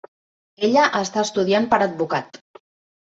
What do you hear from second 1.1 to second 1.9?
estudiant per